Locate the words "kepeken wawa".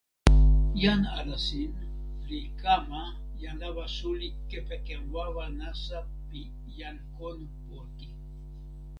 4.49-5.45